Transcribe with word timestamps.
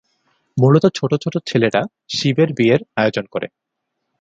মূলত 0.57 0.85
ছোট 0.95 1.11
ছোট 1.15 1.35
ছেলেরা 1.45 1.81
শিবের 2.09 2.49
বিয়ের 2.53 2.81
আয়োজন 2.95 3.25
করে। 3.25 3.47